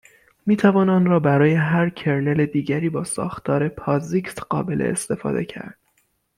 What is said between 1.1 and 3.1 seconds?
برای هر کرنل دیگری با